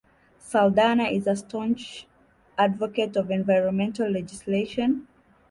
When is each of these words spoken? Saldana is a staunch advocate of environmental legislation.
Saldana 0.39 1.03
is 1.09 1.27
a 1.27 1.35
staunch 1.35 2.07
advocate 2.57 3.15
of 3.15 3.29
environmental 3.29 4.09
legislation. 4.09 5.07